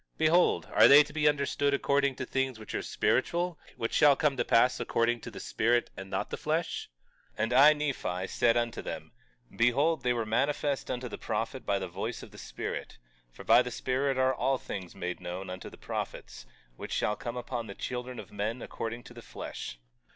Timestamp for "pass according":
4.43-5.21